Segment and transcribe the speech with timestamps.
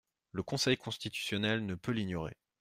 [0.31, 2.33] Le Conseil constitutionnel ne peut l’ignorer.